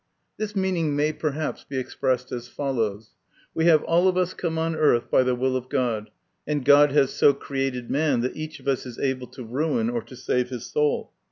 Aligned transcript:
This 0.37 0.55
meaning 0.55 0.95
may, 0.95 1.13
perhaps, 1.13 1.63
be 1.63 1.77
expressed 1.77 2.31
as 2.31 2.47
follows: 2.47 3.11
We 3.53 3.65
have 3.65 3.83
all 3.83 4.07
of 4.07 4.17
us 4.17 4.33
come 4.33 4.57
on 4.57 4.75
earth 4.75 5.11
by 5.11 5.21
the 5.21 5.35
will 5.35 5.55
of 5.55 5.69
God, 5.69 6.09
and 6.47 6.65
God 6.65 6.91
has 6.91 7.13
so 7.13 7.35
created 7.35 7.91
man 7.91 8.21
that 8.21 8.35
each 8.35 8.59
of 8.59 8.67
us 8.67 8.87
is 8.87 8.97
able 8.97 9.27
to 9.27 9.43
ruin 9.43 9.91
or 9.91 10.01
to 10.01 10.15
save 10.15 10.49
his 10.49 10.65
soul. 10.65 11.11